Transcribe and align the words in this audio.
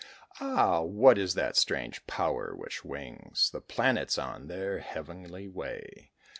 Ah! 0.39 0.81
what 0.81 1.19
is 1.19 1.35
that 1.35 1.55
strange 1.55 2.03
power 2.07 2.55
which 2.55 2.83
wings 2.83 3.51
The 3.51 3.61
planets 3.61 4.17
on 4.17 4.47
their 4.47 4.79
heavenly 4.79 5.47
way? 5.47 6.09